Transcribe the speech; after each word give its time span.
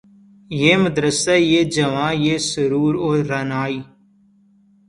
یہ 0.61 0.73
مدرسہ 0.83 1.35
یہ 1.51 1.61
جواں 1.75 2.13
یہ 2.25 2.37
سرور 2.49 2.93
و 3.05 3.09
رعنائی 3.29 3.79